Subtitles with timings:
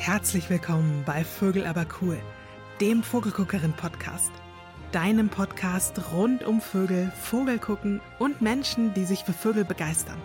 [0.00, 2.18] Herzlich willkommen bei Vögel aber cool,
[2.80, 4.32] dem Vogelguckerin-Podcast.
[4.92, 10.16] Deinem Podcast rund um Vögel, Vogelgucken und Menschen, die sich für Vögel begeistern.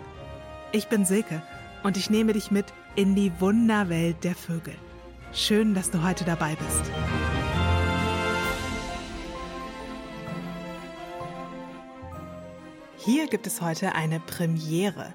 [0.72, 1.42] Ich bin Silke
[1.82, 4.74] und ich nehme dich mit in die Wunderwelt der Vögel.
[5.34, 6.90] Schön, dass du heute dabei bist.
[12.96, 15.12] Hier gibt es heute eine Premiere,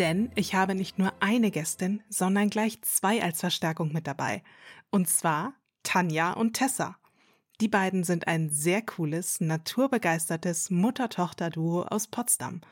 [0.00, 4.42] denn ich habe nicht nur eine Gästin, sondern gleich zwei als Verstärkung mit dabei.
[4.88, 5.52] Und zwar
[5.82, 6.96] Tanja und Tessa.
[7.60, 12.62] Die beiden sind ein sehr cooles, naturbegeistertes Mutter-Tochter-Duo aus Potsdam.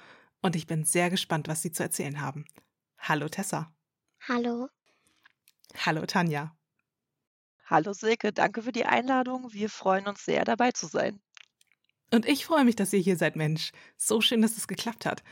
[0.41, 2.47] Und ich bin sehr gespannt, was sie zu erzählen haben.
[2.99, 3.71] Hallo Tessa.
[4.27, 4.69] Hallo.
[5.85, 6.57] Hallo Tanja.
[7.67, 9.53] Hallo Silke, danke für die Einladung.
[9.53, 11.21] Wir freuen uns sehr, dabei zu sein.
[12.11, 13.73] Und ich freue mich, dass ihr hier seid, Mensch.
[13.99, 15.23] So schön, dass es geklappt hat.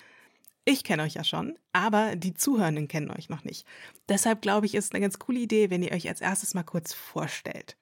[0.69, 3.65] Ich kenne euch ja schon, aber die Zuhörenden kennen euch noch nicht.
[4.09, 6.93] Deshalb glaube ich, ist eine ganz coole Idee, wenn ihr euch als erstes mal kurz
[6.93, 7.77] vorstellt.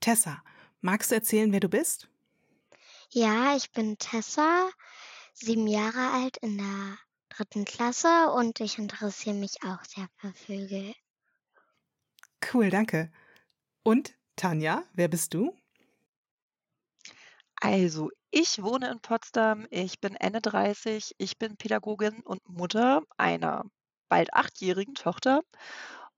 [0.00, 0.42] Tessa,
[0.82, 2.06] magst du erzählen, wer du bist?
[3.10, 4.68] Ja, ich bin Tessa,
[5.32, 6.98] sieben Jahre alt in der
[7.30, 10.94] dritten Klasse und ich interessiere mich auch sehr für Vögel.
[12.52, 13.10] Cool, danke.
[13.82, 15.56] Und Tanja, wer bist du?
[17.60, 23.64] Also, ich wohne in Potsdam, ich bin Ende 30, ich bin Pädagogin und Mutter einer
[24.08, 25.42] bald achtjährigen Tochter.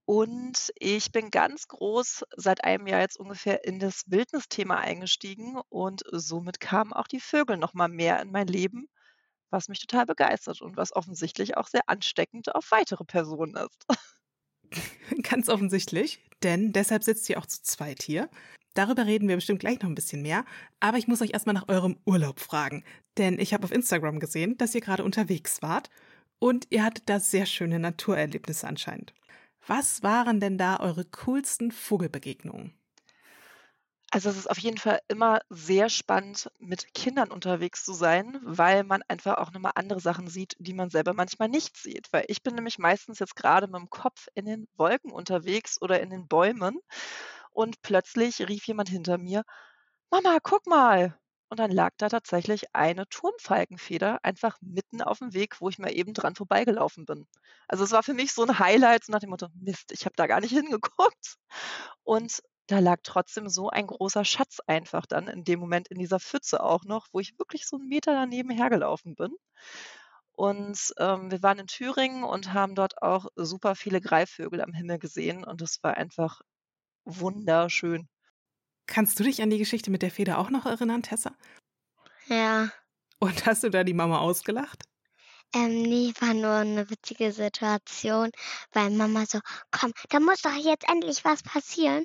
[0.05, 6.02] Und ich bin ganz groß seit einem Jahr jetzt ungefähr in das Wildnisthema eingestiegen und
[6.10, 8.88] somit kamen auch die Vögel noch mal mehr in mein Leben,
[9.50, 13.86] was mich total begeistert und was offensichtlich auch sehr ansteckend auf weitere Personen ist.
[15.22, 18.28] Ganz offensichtlich, denn deshalb sitzt ihr auch zu zweit hier.
[18.74, 20.44] Darüber reden wir bestimmt gleich noch ein bisschen mehr,
[20.78, 22.84] aber ich muss euch erstmal nach eurem Urlaub fragen,
[23.18, 25.90] denn ich habe auf Instagram gesehen, dass ihr gerade unterwegs wart
[26.38, 29.12] und ihr hattet da sehr schöne Naturerlebnisse anscheinend.
[29.66, 32.74] Was waren denn da eure coolsten Vogelbegegnungen?
[34.12, 38.82] Also es ist auf jeden Fall immer sehr spannend, mit Kindern unterwegs zu sein, weil
[38.82, 42.12] man einfach auch nochmal andere Sachen sieht, die man selber manchmal nicht sieht.
[42.12, 46.00] Weil ich bin nämlich meistens jetzt gerade mit dem Kopf in den Wolken unterwegs oder
[46.00, 46.81] in den Bäumen
[47.53, 49.44] und plötzlich rief jemand hinter mir,
[50.11, 51.16] Mama, guck mal.
[51.50, 55.93] Und dann lag da tatsächlich eine Turmfalkenfeder einfach mitten auf dem Weg, wo ich mal
[55.93, 57.27] eben dran vorbeigelaufen bin.
[57.66, 60.15] Also es war für mich so ein Highlight so nach dem Motto, Mist, ich habe
[60.16, 61.37] da gar nicht hingeguckt.
[62.05, 66.21] Und da lag trotzdem so ein großer Schatz einfach dann in dem Moment in dieser
[66.21, 69.34] Pfütze auch noch, wo ich wirklich so einen Meter daneben hergelaufen bin.
[70.32, 74.99] Und ähm, wir waren in Thüringen und haben dort auch super viele Greifvögel am Himmel
[74.99, 76.41] gesehen und es war einfach
[77.05, 78.09] wunderschön.
[78.87, 81.34] Kannst du dich an die Geschichte mit der Feder auch noch erinnern, Tessa?
[82.27, 82.71] Ja.
[83.19, 84.84] Und hast du da die Mama ausgelacht?
[85.55, 88.31] Ähm, nee, war nur eine witzige Situation,
[88.72, 89.41] weil Mama so,
[89.72, 92.05] komm, da muss doch jetzt endlich was passieren.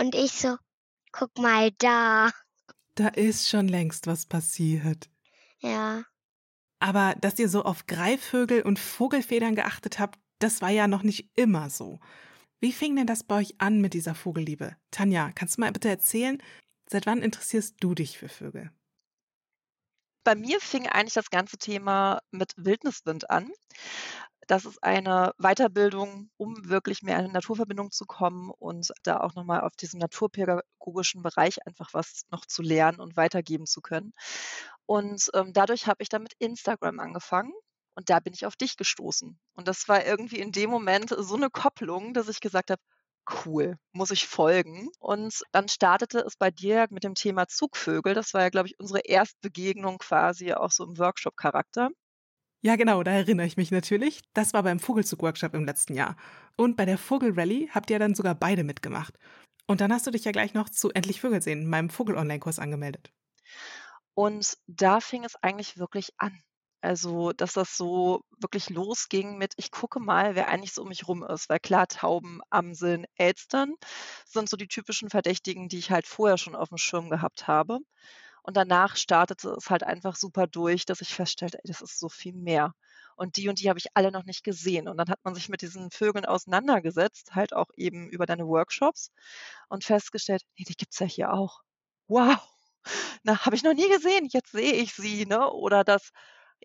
[0.00, 0.56] Und ich so,
[1.12, 2.30] guck mal da.
[2.94, 5.08] Da ist schon längst was passiert.
[5.60, 6.04] Ja.
[6.80, 11.30] Aber dass ihr so auf Greifvögel und Vogelfedern geachtet habt, das war ja noch nicht
[11.36, 11.98] immer so.
[12.60, 14.76] Wie fing denn das bei euch an mit dieser Vogelliebe?
[14.90, 16.42] Tanja, kannst du mal bitte erzählen,
[16.90, 18.72] seit wann interessierst du dich für Vögel?
[20.24, 23.52] Bei mir fing eigentlich das ganze Thema mit Wildniswind an.
[24.48, 29.34] Das ist eine Weiterbildung, um wirklich mehr in eine Naturverbindung zu kommen und da auch
[29.34, 34.12] nochmal auf diesem naturpädagogischen Bereich einfach was noch zu lernen und weitergeben zu können.
[34.86, 37.52] Und ähm, dadurch habe ich dann mit Instagram angefangen
[37.98, 39.36] und da bin ich auf dich gestoßen.
[39.54, 42.80] Und das war irgendwie in dem Moment so eine Kopplung, dass ich gesagt habe,
[43.44, 44.88] cool, muss ich folgen.
[45.00, 48.14] Und dann startete es bei dir mit dem Thema Zugvögel.
[48.14, 51.90] Das war ja, glaube ich, unsere Erstbegegnung quasi auch so im Workshop-Charakter.
[52.62, 54.20] Ja, genau, da erinnere ich mich natürlich.
[54.32, 56.16] Das war beim Vogelzug-Workshop im letzten Jahr.
[56.56, 59.18] Und bei der Vogelrally habt ihr dann sogar beide mitgemacht.
[59.66, 63.10] Und dann hast du dich ja gleich noch zu Endlich Vögel sehen, meinem Vogel-Online-Kurs angemeldet.
[64.14, 66.40] Und da fing es eigentlich wirklich an.
[66.80, 71.08] Also, dass das so wirklich losging mit, ich gucke mal, wer eigentlich so um mich
[71.08, 71.48] rum ist.
[71.48, 73.74] Weil klar, Tauben, Amseln, Elstern
[74.24, 77.78] sind so die typischen Verdächtigen, die ich halt vorher schon auf dem Schirm gehabt habe.
[78.42, 82.08] Und danach startete es halt einfach super durch, dass ich feststellte, ey, das ist so
[82.08, 82.72] viel mehr.
[83.16, 84.88] Und die und die habe ich alle noch nicht gesehen.
[84.88, 89.10] Und dann hat man sich mit diesen Vögeln auseinandergesetzt, halt auch eben über deine Workshops
[89.68, 91.60] und festgestellt, nee, die gibt's ja hier auch.
[92.08, 92.38] Wow!
[93.24, 95.50] Na, habe ich noch nie gesehen, jetzt sehe ich sie, ne?
[95.50, 96.10] Oder das,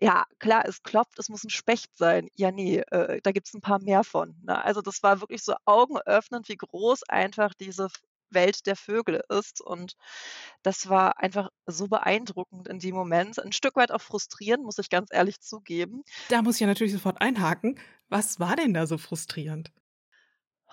[0.00, 2.28] ja, klar, es klopft, es muss ein Specht sein.
[2.34, 4.36] Ja, nee, äh, da gibt's ein paar mehr von.
[4.42, 4.62] Ne?
[4.64, 7.88] Also das war wirklich so augenöffnend, wie groß einfach diese
[8.30, 9.60] Welt der Vögel ist.
[9.60, 9.94] Und
[10.62, 13.38] das war einfach so beeindruckend in dem Moment.
[13.38, 16.02] Ein Stück weit auch frustrierend, muss ich ganz ehrlich zugeben.
[16.28, 17.78] Da muss ich ja natürlich sofort einhaken.
[18.08, 19.72] Was war denn da so frustrierend?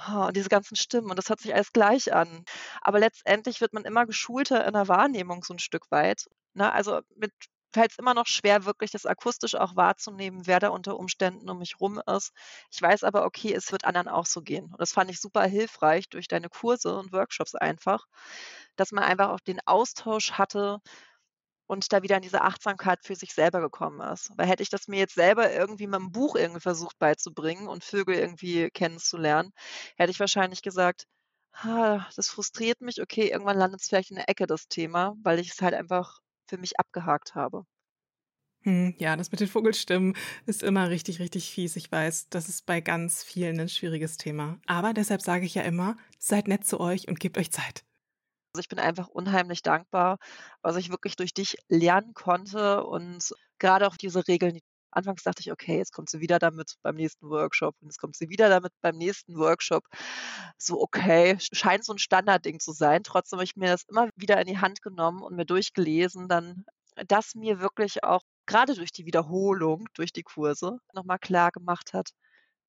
[0.07, 2.43] und diese ganzen Stimmen und das hört sich alles gleich an.
[2.81, 6.27] Aber letztendlich wird man immer geschulter in der Wahrnehmung so ein Stück weit.
[6.55, 6.71] Ne?
[6.71, 7.31] Also mit
[7.73, 11.59] fällt es immer noch schwer, wirklich das akustisch auch wahrzunehmen, wer da unter Umständen um
[11.59, 12.31] mich rum ist.
[12.71, 14.65] Ich weiß aber, okay, es wird anderen auch so gehen.
[14.65, 18.05] Und das fand ich super hilfreich durch deine Kurse und Workshops einfach,
[18.75, 20.79] dass man einfach auch den Austausch hatte
[21.67, 24.31] und da wieder in diese Achtsamkeit für sich selber gekommen ist.
[24.35, 27.85] Weil hätte ich das mir jetzt selber irgendwie mit einem Buch irgendwie versucht beizubringen und
[27.85, 29.51] Vögel irgendwie kennenzulernen,
[29.95, 31.05] hätte ich wahrscheinlich gesagt,
[31.63, 35.51] das frustriert mich, okay, irgendwann landet es vielleicht in der Ecke, das Thema, weil ich
[35.51, 36.19] es halt einfach
[36.51, 37.65] für mich abgehakt habe.
[38.63, 40.15] Hm, ja, das mit den Vogelstimmen
[40.45, 41.75] ist immer richtig, richtig fies.
[41.75, 44.59] Ich weiß, das ist bei ganz vielen ein schwieriges Thema.
[44.67, 47.85] Aber deshalb sage ich ja immer, seid nett zu euch und gebt euch Zeit.
[48.53, 50.17] Also ich bin einfach unheimlich dankbar,
[50.61, 54.59] was ich wirklich durch dich lernen konnte und gerade auch diese Regeln.
[54.91, 58.15] Anfangs dachte ich, okay, jetzt kommt sie wieder damit beim nächsten Workshop und jetzt kommt
[58.15, 59.85] sie wieder damit beim nächsten Workshop.
[60.57, 63.03] So, okay, scheint so ein Standardding zu sein.
[63.03, 66.65] Trotzdem habe ich mir das immer wieder in die Hand genommen und mir durchgelesen, dann
[67.07, 72.11] das mir wirklich auch gerade durch die Wiederholung, durch die Kurse nochmal klar gemacht hat,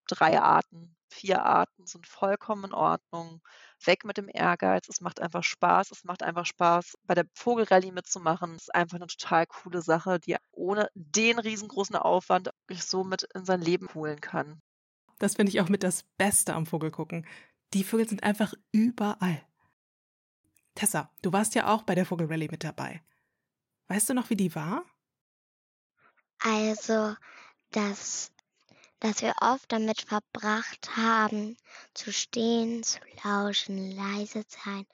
[0.06, 3.40] drei Arten, vier Arten sind vollkommen in Ordnung.
[3.84, 4.88] Weg mit dem Ehrgeiz.
[4.88, 5.90] Es macht einfach Spaß.
[5.90, 8.54] Es macht einfach Spaß, bei der Vogelrallye mitzumachen.
[8.54, 13.24] Es ist einfach eine total coole Sache, die ohne den riesengroßen Aufwand wirklich so mit
[13.34, 14.60] in sein Leben holen kann.
[15.18, 17.26] Das finde ich auch mit das Beste am Vogelgucken.
[17.74, 19.42] Die Vögel sind einfach überall.
[20.74, 23.02] Tessa, du warst ja auch bei der Vogelrallye mit dabei.
[23.88, 24.84] Weißt du noch, wie die war?
[26.38, 27.14] Also,
[27.70, 28.32] das
[29.02, 31.56] dass wir oft damit verbracht haben,
[31.92, 34.86] zu stehen, zu lauschen, leise sein,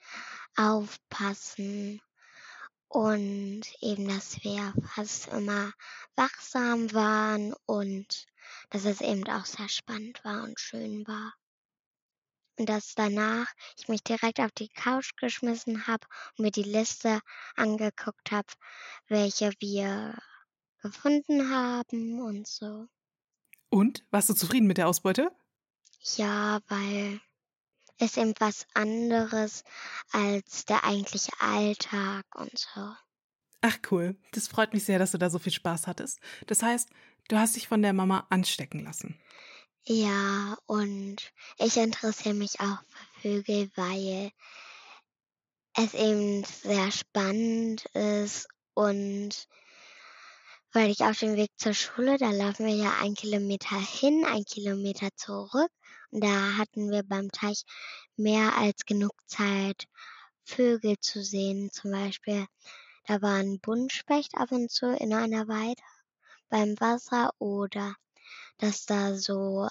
[0.55, 2.01] aufpassen
[2.87, 5.73] und eben, dass wir fast immer
[6.15, 8.25] wachsam waren und
[8.71, 11.35] dass es eben auch sehr spannend war und schön war.
[12.57, 13.45] Und dass danach
[13.77, 17.21] ich mich direkt auf die Couch geschmissen habe und mir die Liste
[17.55, 18.51] angeguckt habe,
[19.07, 20.17] welche wir
[20.81, 22.87] gefunden haben und so.
[23.69, 24.03] Und?
[24.11, 25.31] Warst du zufrieden mit der Ausbeute?
[26.15, 27.19] Ja, weil
[27.97, 29.63] es eben was anderes
[30.11, 32.93] als der eigentliche Alltag und so.
[33.61, 36.19] Ach cool, das freut mich sehr, dass du da so viel Spaß hattest.
[36.47, 36.89] Das heißt,
[37.27, 39.19] du hast dich von der Mama anstecken lassen.
[39.83, 41.17] Ja, und
[41.57, 42.77] ich interessiere mich auch
[43.21, 44.31] für Vögel, weil
[45.75, 49.47] es eben sehr spannend ist und
[50.71, 54.45] weil ich auf dem Weg zur Schule, da laufen wir ja ein Kilometer hin, ein
[54.45, 55.71] Kilometer zurück.
[56.11, 57.63] Und da hatten wir beim Teich
[58.15, 59.85] mehr als genug Zeit,
[60.43, 61.71] Vögel zu sehen.
[61.71, 62.45] Zum Beispiel,
[63.05, 65.81] da war ein Buntspecht ab und zu in einer Weide
[66.49, 67.95] beim Wasser oder
[68.57, 69.67] dass da so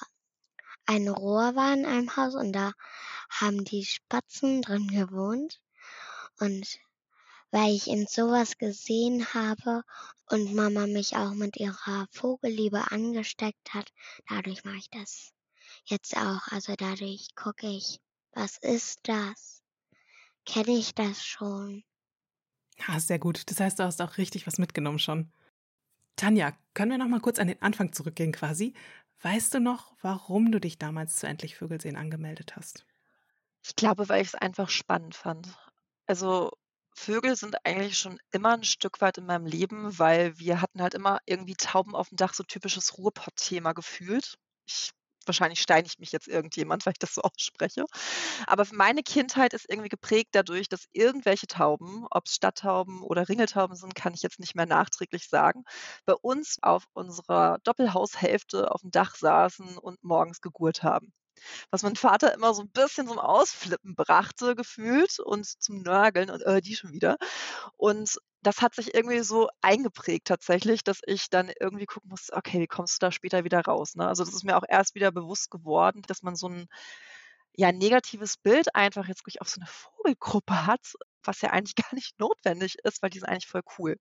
[0.87, 2.73] ein Rohr war in einem Haus und da
[3.31, 5.61] haben die Spatzen drin gewohnt.
[6.41, 6.79] Und
[7.51, 9.83] weil ich in sowas gesehen habe
[10.27, 13.91] und Mama mich auch mit ihrer Vogelliebe angesteckt hat.
[14.29, 15.33] Dadurch mache ich das
[15.85, 16.47] jetzt auch.
[16.49, 18.01] Also dadurch gucke ich,
[18.33, 19.63] was ist das?
[20.45, 21.85] Kenne ich das schon?
[22.87, 23.51] Ja, sehr gut.
[23.51, 25.33] Das heißt, du hast auch richtig was mitgenommen schon.
[26.17, 28.75] Tanja, können wir noch mal kurz an den Anfang zurückgehen quasi?
[29.23, 32.87] Weißt du noch, warum du dich damals zu Endlich Vögelsehen angemeldet hast?
[33.65, 35.59] Ich glaube, weil ich es einfach spannend fand.
[36.07, 36.51] Also
[36.99, 40.95] Vögel sind eigentlich schon immer ein Stück weit in meinem Leben, weil wir hatten halt
[40.95, 44.37] immer irgendwie Tauben auf dem Dach, so typisches Ruhrpott-Thema gefühlt.
[44.67, 44.91] Ich
[45.25, 47.85] wahrscheinlich steinigt mich jetzt irgendjemand, weil ich das so ausspreche.
[48.47, 53.77] Aber meine Kindheit ist irgendwie geprägt dadurch, dass irgendwelche Tauben, ob es Stadttauben oder Ringeltauben
[53.77, 55.65] sind, kann ich jetzt nicht mehr nachträglich sagen,
[56.05, 61.13] bei uns auf unserer Doppelhaushälfte auf dem Dach saßen und morgens gegurt haben
[61.71, 66.43] was mein Vater immer so ein bisschen zum Ausflippen brachte, gefühlt und zum Nörgeln und
[66.43, 67.17] äh, die schon wieder.
[67.77, 72.61] Und das hat sich irgendwie so eingeprägt tatsächlich, dass ich dann irgendwie gucken muss, okay,
[72.61, 73.95] wie kommst du da später wieder raus?
[73.97, 74.07] Ne?
[74.07, 76.69] Also das ist mir auch erst wieder bewusst geworden, dass man so ein
[77.57, 81.95] ja, negatives Bild einfach jetzt wirklich auf so eine Vogelgruppe hat, was ja eigentlich gar
[81.95, 83.97] nicht notwendig ist, weil die sind eigentlich voll cool.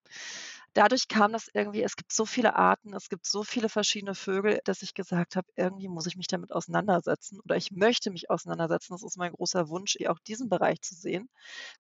[0.73, 4.59] Dadurch kam das irgendwie, es gibt so viele Arten, es gibt so viele verschiedene Vögel,
[4.65, 8.93] dass ich gesagt habe, irgendwie muss ich mich damit auseinandersetzen oder ich möchte mich auseinandersetzen.
[8.93, 11.29] Das ist mein großer Wunsch, auch diesen Bereich zu sehen.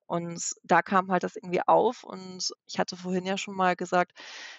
[0.07, 4.13] Und da kam halt das irgendwie auf und ich hatte vorhin ja schon mal gesagt,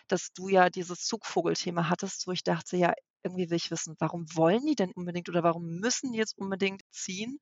[0.09, 2.93] dass du ja dieses Zugvogelthema hattest, wo ich dachte, ja,
[3.23, 6.83] irgendwie will ich wissen, warum wollen die denn unbedingt oder warum müssen die jetzt unbedingt
[6.91, 7.41] ziehen?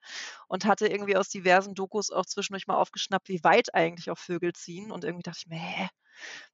[0.48, 4.52] Und hatte irgendwie aus diversen Dokus auch zwischendurch mal aufgeschnappt, wie weit eigentlich auch Vögel
[4.54, 4.90] ziehen.
[4.90, 5.88] Und irgendwie dachte ich mir, hä,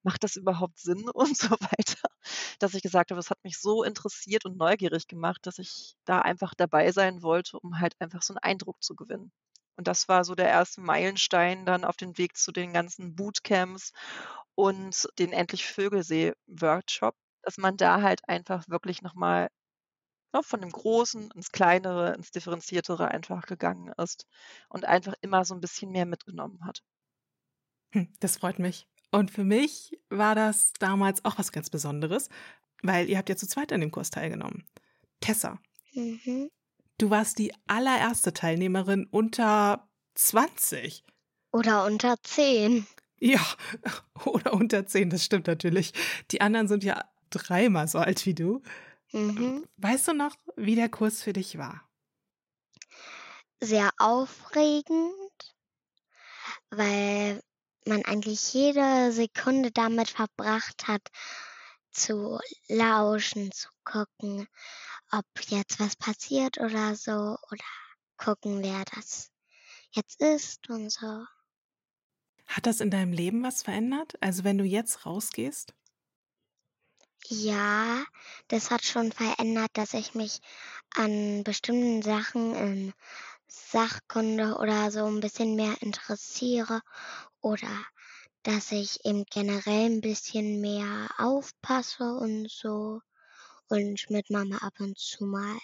[0.03, 2.09] macht das überhaupt Sinn und so weiter,
[2.59, 6.21] dass ich gesagt habe, es hat mich so interessiert und neugierig gemacht, dass ich da
[6.21, 9.33] einfach dabei sein wollte, um halt einfach so einen Eindruck zu gewinnen.
[9.77, 13.93] Und das war so der erste Meilenstein dann auf dem Weg zu den ganzen Bootcamps
[14.55, 19.49] und den Endlich Vögelsee-Workshop, dass man da halt einfach wirklich nochmal
[20.35, 24.27] ne, von dem Großen ins Kleinere, ins Differenziertere einfach gegangen ist
[24.71, 26.81] und einfach immer so ein bisschen mehr mitgenommen hat.
[27.93, 28.89] Hm, das freut mich.
[29.11, 32.29] Und für mich war das damals auch was ganz Besonderes,
[32.83, 34.65] weil ihr habt ja zu zweit an dem Kurs teilgenommen.
[35.21, 35.61] Tessa,
[35.95, 36.49] Mhm.
[36.99, 41.05] du warst die allererste Teilnehmerin unter 20.
[41.51, 42.87] Oder unter 10.
[43.21, 43.41] Ja,
[44.27, 45.93] oder unter 10, das stimmt natürlich.
[46.31, 48.63] Die anderen sind ja dreimal so alt wie du.
[49.13, 49.67] Mhm.
[49.79, 51.89] Weißt du noch, wie der Kurs für dich war?
[53.63, 55.15] Sehr aufregend,
[56.71, 57.43] weil
[57.87, 61.03] man eigentlich jede Sekunde damit verbracht hat,
[61.93, 64.47] zu lauschen, zu gucken,
[65.13, 67.13] ob jetzt was passiert oder so,
[67.51, 67.65] oder
[68.17, 69.31] gucken, wer das
[69.93, 71.27] jetzt ist und so.
[72.47, 74.15] Hat das in deinem Leben was verändert?
[74.21, 75.75] Also wenn du jetzt rausgehst?
[77.29, 78.05] Ja,
[78.49, 80.39] das hat schon verändert, dass ich mich
[80.95, 82.93] an bestimmten Sachen in
[83.49, 86.81] Sachkunde oder so ein bisschen mehr interessiere
[87.41, 87.87] oder
[88.45, 93.01] dass ich eben generell ein bisschen mehr aufpasse und so
[93.69, 95.59] und mit Mama ab und zu mal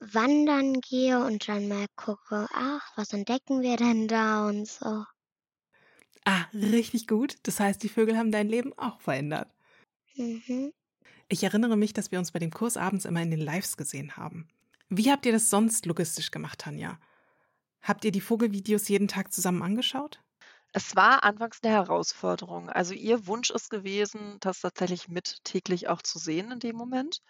[0.00, 5.04] wandern gehe und dann mal gucke, ach, was entdecken wir denn da und so.
[6.26, 7.36] Ah, richtig gut.
[7.44, 9.53] Das heißt, die Vögel haben dein Leben auch verändert.
[10.16, 10.72] Mhm.
[11.28, 14.16] Ich erinnere mich, dass wir uns bei dem Kurs abends immer in den Lives gesehen
[14.16, 14.48] haben.
[14.88, 16.98] Wie habt ihr das sonst logistisch gemacht, Tanja?
[17.82, 20.22] Habt ihr die Vogelvideos jeden Tag zusammen angeschaut?
[20.72, 22.68] Es war anfangs eine Herausforderung.
[22.68, 27.20] Also ihr Wunsch ist gewesen, das tatsächlich mit täglich auch zu sehen in dem Moment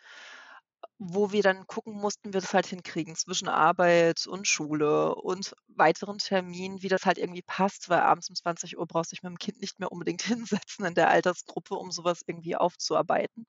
[0.98, 5.54] wo wir dann gucken mussten, wie wir das halt hinkriegen zwischen Arbeit und Schule und
[5.68, 9.22] weiteren Terminen, wie das halt irgendwie passt, weil abends um 20 Uhr brauchst du dich
[9.22, 13.46] mit dem Kind nicht mehr unbedingt hinsetzen in der Altersgruppe, um sowas irgendwie aufzuarbeiten.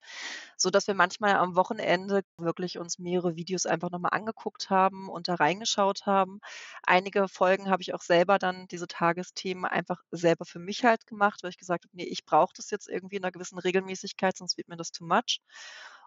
[0.57, 5.35] Sodass wir manchmal am Wochenende wirklich uns mehrere Videos einfach nochmal angeguckt haben und da
[5.35, 6.39] reingeschaut haben.
[6.83, 11.43] Einige Folgen habe ich auch selber dann diese Tagesthemen einfach selber für mich halt gemacht,
[11.43, 14.57] weil ich gesagt habe, nee, ich brauche das jetzt irgendwie in einer gewissen Regelmäßigkeit, sonst
[14.57, 15.39] wird mir das too much.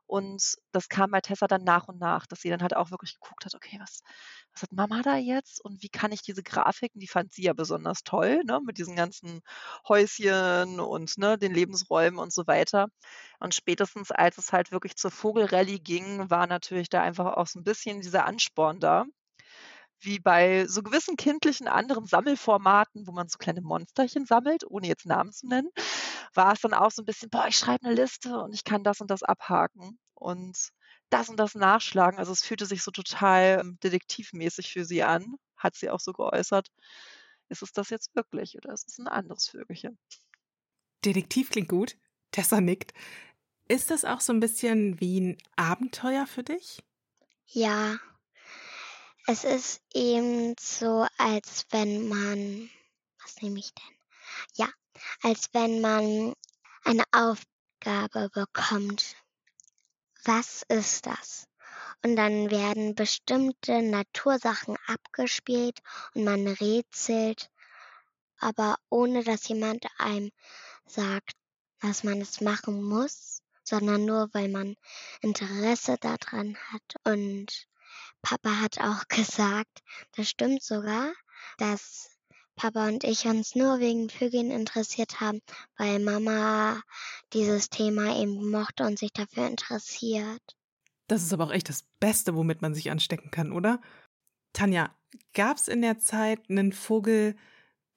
[0.08, 3.14] Und das kam bei Tessa dann nach und nach, dass sie dann halt auch wirklich
[3.20, 4.00] geguckt hat, okay, was,
[4.54, 7.52] was hat Mama da jetzt und wie kann ich diese Grafiken, die fand sie ja
[7.52, 9.42] besonders toll, ne, mit diesen ganzen
[9.86, 12.88] Häuschen und ne, den Lebensräumen und so weiter.
[13.38, 17.60] Und spätestens als es halt wirklich zur Vogelrallye ging, war natürlich da einfach auch so
[17.60, 19.04] ein bisschen dieser Ansporn da
[20.00, 25.06] wie bei so gewissen kindlichen anderen Sammelformaten, wo man so kleine Monsterchen sammelt, ohne jetzt
[25.06, 25.70] Namen zu nennen,
[26.34, 28.84] war es dann auch so ein bisschen, boah, ich schreibe eine Liste und ich kann
[28.84, 30.70] das und das abhaken und
[31.10, 32.18] das und das nachschlagen.
[32.18, 36.12] Also es fühlte sich so total ähm, detektivmäßig für sie an, hat sie auch so
[36.12, 36.68] geäußert.
[37.48, 39.98] Ist es das jetzt wirklich oder ist es ein anderes Vögelchen?
[41.04, 41.96] Detektiv klingt gut.
[42.30, 42.92] Tessa nickt.
[43.68, 46.82] Ist das auch so ein bisschen wie ein Abenteuer für dich?
[47.46, 47.98] Ja,
[49.30, 52.70] es ist eben so, als wenn man,
[53.22, 53.96] was nehme ich denn?
[54.54, 54.70] Ja,
[55.22, 56.32] als wenn man
[56.82, 59.16] eine Aufgabe bekommt.
[60.24, 61.46] Was ist das?
[62.02, 65.80] Und dann werden bestimmte Natursachen abgespielt
[66.14, 67.50] und man rätselt,
[68.38, 70.30] aber ohne dass jemand einem
[70.86, 71.32] sagt,
[71.80, 74.74] dass man es machen muss, sondern nur weil man
[75.20, 77.68] Interesse daran hat und
[78.22, 79.82] Papa hat auch gesagt,
[80.16, 81.12] das stimmt sogar,
[81.58, 82.10] dass
[82.56, 85.40] Papa und ich uns nur wegen Vögeln interessiert haben,
[85.76, 86.82] weil Mama
[87.32, 90.42] dieses Thema eben mochte und sich dafür interessiert.
[91.06, 93.80] Das ist aber auch echt das Beste, womit man sich anstecken kann, oder?
[94.52, 94.94] Tanja,
[95.34, 97.36] gab es in der Zeit einen Vogel,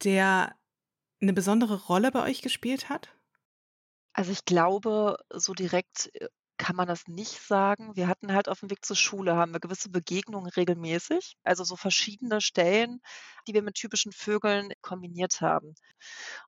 [0.04, 0.56] der
[1.22, 3.10] eine besondere Rolle bei euch gespielt hat?
[4.14, 6.28] Also ich glaube, so direkt äh,
[6.62, 7.96] kann man das nicht sagen.
[7.96, 11.76] Wir hatten halt auf dem Weg zur Schule, haben wir gewisse Begegnungen regelmäßig, also so
[11.76, 13.02] verschiedene Stellen,
[13.48, 15.74] die wir mit typischen Vögeln kombiniert haben.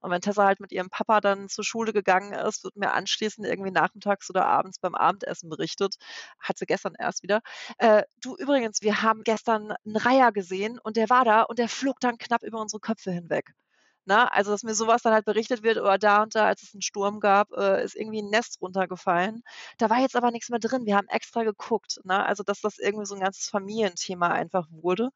[0.01, 3.48] Und wenn Tessa halt mit ihrem Papa dann zur Schule gegangen ist, wird mir anschließend
[3.48, 5.96] irgendwie nachmittags oder abends beim Abendessen berichtet,
[6.39, 7.41] hat sie gestern erst wieder,
[7.79, 11.70] äh, du übrigens, wir haben gestern einen Reiher gesehen und der war da und der
[11.70, 13.55] flog dann knapp über unsere Köpfe hinweg.
[14.06, 14.32] Ne?
[14.32, 16.82] Also, dass mir sowas dann halt berichtet wird, oder da und da, als es einen
[16.82, 19.44] Sturm gab, äh, ist irgendwie ein Nest runtergefallen.
[19.78, 20.86] Da war jetzt aber nichts mehr drin.
[20.86, 22.00] Wir haben extra geguckt.
[22.04, 22.26] Ne?
[22.26, 25.10] Also, dass das irgendwie so ein ganzes Familienthema einfach wurde.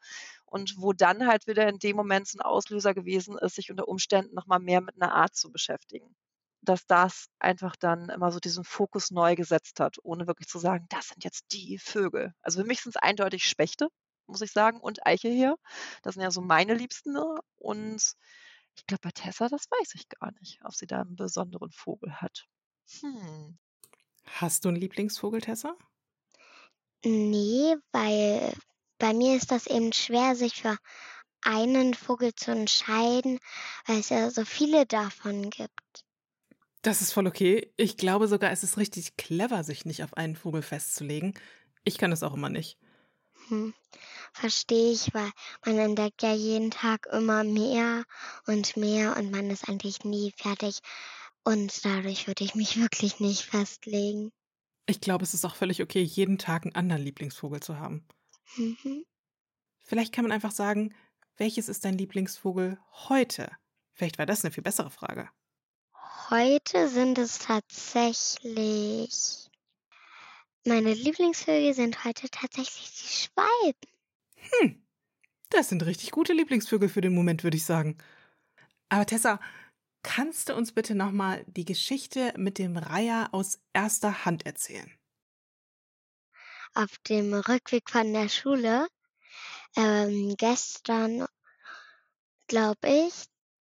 [0.46, 3.88] Und wo dann halt wieder in dem Moment so ein Auslöser gewesen ist, sich unter
[3.88, 6.16] Umständen nochmal mehr mit einer Art zu beschäftigen.
[6.62, 10.86] dass das einfach dann immer so diesen Fokus neu gesetzt hat, ohne wirklich zu sagen,
[10.90, 12.34] das sind jetzt die Vögel.
[12.42, 13.88] Also für mich sind es eindeutig Spechte,
[14.28, 15.56] muss ich sagen, und Eiche hier.
[16.04, 17.14] Das sind ja so meine Liebsten.
[17.14, 17.26] Ne?
[17.58, 18.14] Und
[18.78, 22.14] ich glaube, bei Tessa, das weiß ich gar nicht, ob sie da einen besonderen Vogel
[22.22, 22.48] hat.
[23.02, 23.58] Hm.
[24.26, 25.76] Hast du einen Lieblingsvogel, Tessa?
[27.04, 28.54] Nee, weil
[28.98, 30.78] bei mir ist das eben schwer, sich für
[31.42, 33.40] einen Vogel zu entscheiden,
[33.86, 36.06] weil es ja so viele davon gibt.
[36.82, 37.74] Das ist voll okay.
[37.78, 41.34] Ich glaube sogar, es ist richtig clever, sich nicht auf einen Vogel festzulegen.
[41.84, 42.78] Ich kann es auch immer nicht.
[43.48, 43.74] Hm,
[44.34, 45.32] verstehe ich, weil
[45.66, 48.04] man entdeckt ja jeden Tag immer mehr
[48.46, 50.80] und mehr und man ist eigentlich nie fertig.
[51.44, 54.32] Und dadurch würde ich mich wirklich nicht festlegen.
[54.86, 58.06] Ich glaube, es ist auch völlig okay, jeden Tag einen anderen Lieblingsvogel zu haben.
[58.58, 59.04] Mhm.
[59.80, 60.94] Vielleicht kann man einfach sagen,
[61.36, 62.78] welches ist dein Lieblingsvogel
[63.10, 63.52] heute?
[63.94, 65.30] Vielleicht war das eine viel bessere Frage.
[66.30, 69.50] Heute sind es tatsächlich.
[70.68, 73.88] Meine Lieblingsvögel sind heute tatsächlich die Schwalben.
[74.36, 74.86] Hm,
[75.50, 77.98] das sind richtig gute Lieblingsvögel für den Moment, würde ich sagen.
[78.90, 79.40] Aber Tessa,
[80.04, 84.92] kannst du uns bitte nochmal die Geschichte mit dem Reiher aus erster Hand erzählen?
[86.74, 88.90] Auf dem Rückweg von der Schule,
[89.78, 91.28] ähm, gestern,
[92.48, 93.14] glaube ich,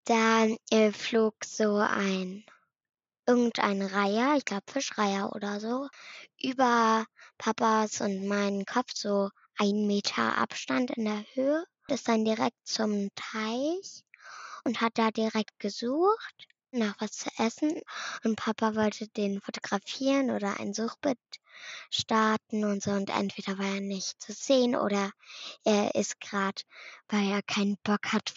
[0.07, 2.45] da äh, flog so ein
[3.27, 5.89] irgendein Reiher, ich glaube Fischreiher oder so,
[6.41, 7.07] über
[7.39, 13.11] Papas und meinen Kopf so ein Meter Abstand in der Höhe, ist dann direkt zum
[13.15, 14.05] Teich
[14.65, 17.81] und hat da direkt gesucht nach was zu essen.
[18.25, 21.19] Und Papa wollte den fotografieren oder ein Suchbild
[21.91, 22.91] starten und so.
[22.91, 25.11] Und entweder war er nicht zu sehen oder
[25.65, 26.63] er ist gerade,
[27.09, 28.31] weil er keinen Bock hat,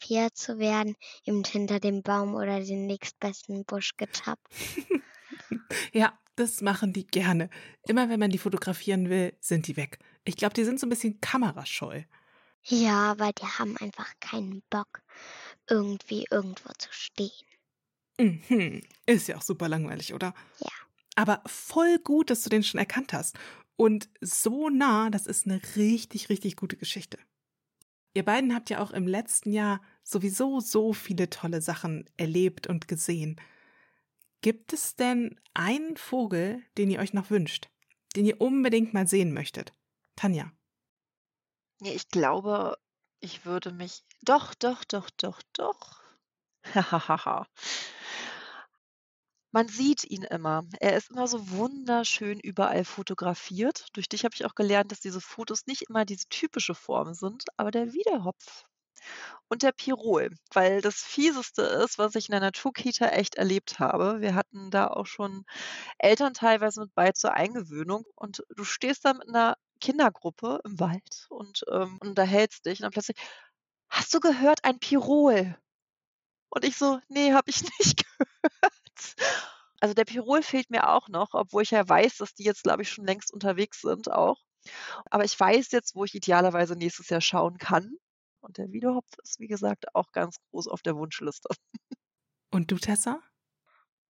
[0.00, 4.46] fotografiert zu werden, eben hinter dem Baum oder den nächstbesten Busch getappt.
[5.92, 7.50] ja, das machen die gerne.
[7.86, 9.98] Immer wenn man die fotografieren will, sind die weg.
[10.24, 12.02] Ich glaube, die sind so ein bisschen kamerascheu.
[12.64, 15.02] Ja, weil die haben einfach keinen Bock,
[15.68, 17.30] irgendwie irgendwo zu stehen.
[18.18, 18.82] Mhm.
[19.06, 20.34] Ist ja auch super langweilig, oder?
[20.58, 20.70] Ja.
[21.16, 23.38] Aber voll gut, dass du den schon erkannt hast.
[23.76, 27.18] Und so nah, das ist eine richtig, richtig gute Geschichte.
[28.14, 32.88] Ihr beiden habt ja auch im letzten Jahr sowieso so viele tolle Sachen erlebt und
[32.88, 33.40] gesehen.
[34.42, 37.68] Gibt es denn einen Vogel, den ihr euch noch wünscht,
[38.16, 39.74] den ihr unbedingt mal sehen möchtet?
[40.16, 40.50] Tanja.
[41.82, 42.76] Ja, ich glaube,
[43.20, 44.02] ich würde mich.
[44.22, 46.02] Doch, doch, doch, doch, doch.
[46.74, 47.46] Hahaha.
[49.52, 50.64] Man sieht ihn immer.
[50.78, 53.86] Er ist immer so wunderschön überall fotografiert.
[53.94, 57.44] Durch dich habe ich auch gelernt, dass diese Fotos nicht immer diese typische Form sind,
[57.56, 58.64] aber der Wiederhopf
[59.48, 64.20] und der Pirol, weil das Fieseste ist, was ich in der Naturkita echt erlebt habe.
[64.20, 65.44] Wir hatten da auch schon
[65.98, 71.26] Eltern teilweise mit bei zur Eingewöhnung und du stehst da mit einer Kindergruppe im Wald
[71.30, 73.16] und ähm, unterhältst dich und dann plötzlich,
[73.88, 75.56] hast du gehört, ein Pirol?
[76.50, 79.16] Und ich so, nee, habe ich nicht gehört.
[79.80, 82.82] Also der Pirol fehlt mir auch noch, obwohl ich ja weiß, dass die jetzt, glaube
[82.82, 84.36] ich, schon längst unterwegs sind auch.
[85.10, 87.96] Aber ich weiß jetzt, wo ich idealerweise nächstes Jahr schauen kann.
[88.40, 91.48] Und der Wiedehopf ist, wie gesagt, auch ganz groß auf der Wunschliste.
[92.50, 93.20] Und du, Tessa?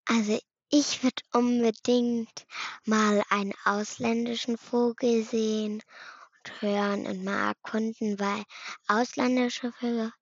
[0.07, 0.38] Also
[0.71, 2.47] ich würde unbedingt
[2.85, 5.83] mal einen ausländischen Vogel sehen
[6.33, 8.45] und hören und mal erkunden, weil
[8.87, 10.12] ausländische Vögel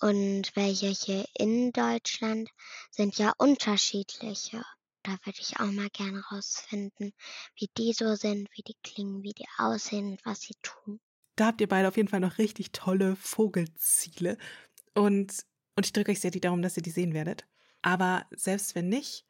[0.00, 2.50] und welche hier in Deutschland
[2.90, 4.64] sind ja unterschiedliche.
[5.02, 7.12] Da würde ich auch mal gerne rausfinden,
[7.56, 11.00] wie die so sind, wie die klingen, wie die aussehen und was sie tun.
[11.40, 14.36] Da habt ihr beide auf jeden Fall noch richtig tolle Vogelziele.
[14.92, 17.46] Und, und ich drücke euch sehr die Daumen, dass ihr die sehen werdet.
[17.80, 19.24] Aber selbst wenn nicht,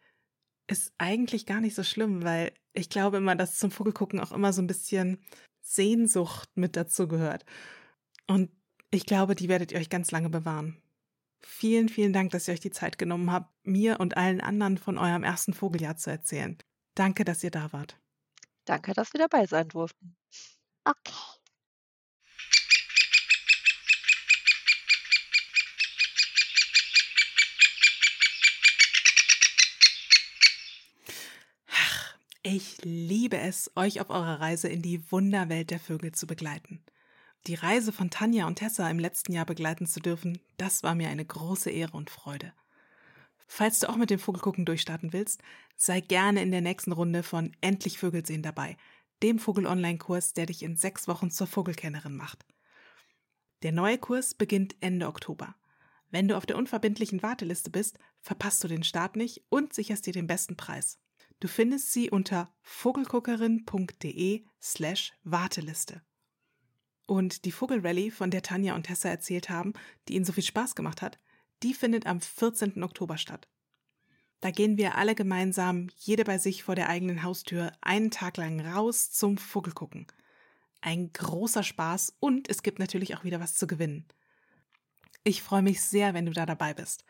[0.66, 4.52] ist eigentlich gar nicht so schlimm, weil ich glaube immer, dass zum Vogelgucken auch immer
[4.52, 5.24] so ein bisschen
[5.60, 7.44] Sehnsucht mit dazu gehört.
[8.26, 8.50] Und
[8.90, 10.82] ich glaube, die werdet ihr euch ganz lange bewahren.
[11.38, 14.98] Vielen, vielen Dank, dass ihr euch die Zeit genommen habt, mir und allen anderen von
[14.98, 16.58] eurem ersten Vogeljahr zu erzählen.
[16.96, 18.00] Danke, dass ihr da wart.
[18.64, 20.16] Danke, dass wir dabei sein durften.
[20.82, 21.39] Okay.
[32.42, 36.82] Ich liebe es, euch auf eurer Reise in die Wunderwelt der Vögel zu begleiten.
[37.46, 41.08] Die Reise von Tanja und Tessa im letzten Jahr begleiten zu dürfen, das war mir
[41.08, 42.52] eine große Ehre und Freude.
[43.46, 45.42] Falls du auch mit dem Vogelgucken durchstarten willst,
[45.76, 48.76] sei gerne in der nächsten Runde von Endlich Vögel sehen dabei,
[49.22, 52.46] dem Vogel-Online-Kurs, der dich in sechs Wochen zur Vogelkennerin macht.
[53.62, 55.54] Der neue Kurs beginnt Ende Oktober.
[56.10, 60.12] Wenn du auf der unverbindlichen Warteliste bist, verpasst du den Start nicht und sicherst dir
[60.12, 60.98] den besten Preis.
[61.40, 66.02] Du findest sie unter vogelguckerin.de slash Warteliste.
[67.06, 69.72] Und die Vogelrally, von der Tanja und Tessa erzählt haben,
[70.06, 71.18] die ihnen so viel Spaß gemacht hat,
[71.62, 72.82] die findet am 14.
[72.82, 73.48] Oktober statt.
[74.40, 78.60] Da gehen wir alle gemeinsam, jede bei sich vor der eigenen Haustür, einen Tag lang
[78.60, 80.06] raus zum Vogelgucken.
[80.82, 84.06] Ein großer Spaß und es gibt natürlich auch wieder was zu gewinnen.
[85.24, 87.04] Ich freue mich sehr, wenn du da dabei bist.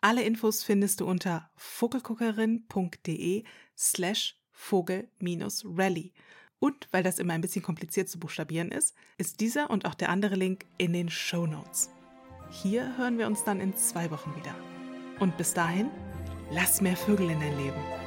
[0.00, 3.44] Alle Infos findest du unter vogelguckerin.de
[3.76, 6.12] slash vogel-rally.
[6.58, 10.08] Und weil das immer ein bisschen kompliziert zu buchstabieren ist, ist dieser und auch der
[10.08, 11.90] andere Link in den Show Notes.
[12.50, 14.54] Hier hören wir uns dann in zwei Wochen wieder.
[15.18, 15.90] Und bis dahin,
[16.50, 18.05] lass mehr Vögel in dein Leben.